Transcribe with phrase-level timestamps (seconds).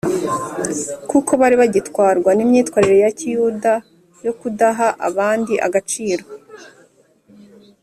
[1.09, 3.73] kuko bari bagitwarwa n’imyitwarire ya Kiyuda
[4.25, 6.25] yo kudaha abandi agaciro